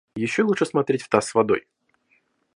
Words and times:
Еще 0.15 0.41
лучше 0.41 0.65
смотреть 0.65 1.03
в 1.03 1.09
таз 1.09 1.27
с 1.27 1.35
водой. 1.35 1.67